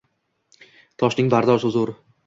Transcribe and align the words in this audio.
Toshning 1.03 1.31
bardoshi 1.37 1.73
zo’r. 1.77 1.99